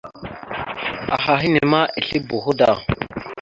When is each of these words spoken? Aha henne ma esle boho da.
Aha 1.15 1.33
henne 1.41 1.61
ma 1.71 1.81
esle 1.99 2.19
boho 2.27 2.51
da. 2.59 2.71